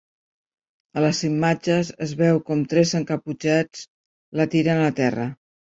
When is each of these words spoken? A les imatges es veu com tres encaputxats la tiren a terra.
A 0.99 1.03
les 1.03 1.19
imatges 1.27 1.93
es 2.07 2.15
veu 2.23 2.41
com 2.49 2.65
tres 2.75 2.97
encaputxats 3.03 3.87
la 4.41 4.53
tiren 4.57 4.87
a 4.91 4.95
terra. 5.05 5.33